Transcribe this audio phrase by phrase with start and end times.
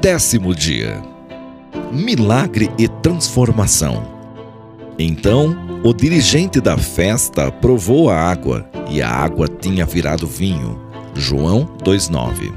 [0.00, 1.02] Décimo dia.
[1.92, 4.02] Milagre e transformação.
[4.98, 10.80] Então, o dirigente da festa provou a água, e a água tinha virado vinho.
[11.14, 12.50] João 2:9.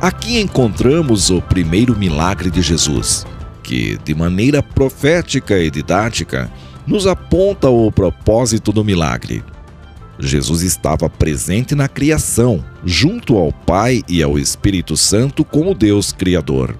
[0.00, 3.24] Aqui encontramos o primeiro milagre de Jesus,
[3.62, 6.50] que, de maneira profética e didática,
[6.84, 9.40] nos aponta o propósito do milagre.
[10.18, 16.76] Jesus estava presente na criação, junto ao Pai e ao Espírito Santo como Deus Criador.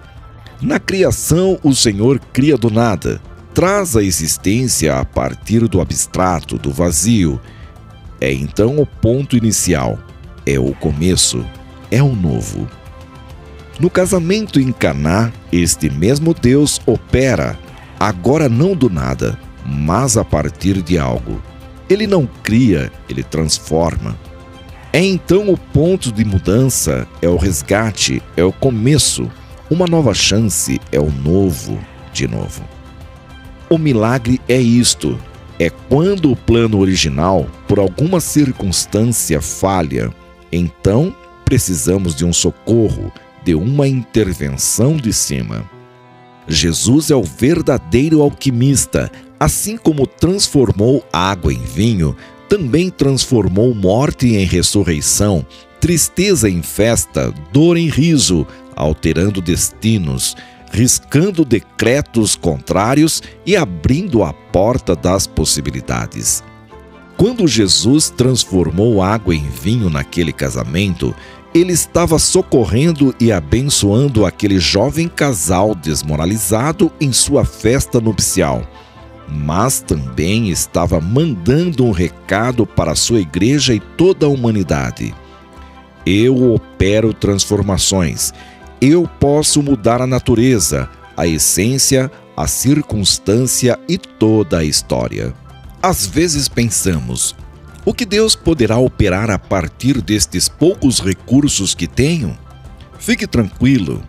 [0.62, 3.20] Na criação, o Senhor cria do nada,
[3.52, 7.40] traz a existência a partir do abstrato, do vazio.
[8.20, 9.98] É então o ponto inicial,
[10.46, 11.44] é o começo,
[11.90, 12.68] é o novo.
[13.78, 17.58] No casamento em Caná, este mesmo Deus opera,
[17.98, 21.42] agora não do nada, mas a partir de algo.
[21.88, 24.16] Ele não cria, ele transforma.
[24.92, 29.30] É então o ponto de mudança, é o resgate, é o começo,
[29.70, 31.78] uma nova chance, é o novo
[32.12, 32.62] de novo.
[33.68, 35.18] O milagre é isto:
[35.58, 40.12] é quando o plano original, por alguma circunstância, falha,
[40.52, 43.12] então precisamos de um socorro,
[43.44, 45.68] de uma intervenção de cima.
[46.46, 52.16] Jesus é o verdadeiro alquimista, assim como transformou água em vinho,
[52.48, 55.44] também transformou morte em ressurreição,
[55.80, 60.36] tristeza em festa, dor em riso, alterando destinos,
[60.70, 66.42] riscando decretos contrários e abrindo a porta das possibilidades.
[67.16, 71.14] Quando Jesus transformou água em vinho naquele casamento,
[71.54, 78.66] ele estava socorrendo e abençoando aquele jovem casal desmoralizado em sua festa nupcial,
[79.28, 85.14] mas também estava mandando um recado para a sua igreja e toda a humanidade.
[86.06, 88.32] Eu opero transformações.
[88.80, 95.32] Eu posso mudar a natureza, a essência, a circunstância e toda a história.
[95.82, 97.34] Às vezes pensamos,
[97.84, 102.36] o que Deus poderá operar a partir destes poucos recursos que tenho?
[102.98, 104.02] Fique tranquilo,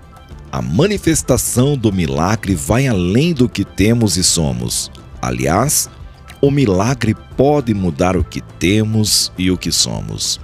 [0.56, 4.89] a manifestação do milagre vai além do que temos e somos.
[5.25, 5.90] Aliás,
[6.40, 10.40] o milagre pode mudar o que temos e o que somos.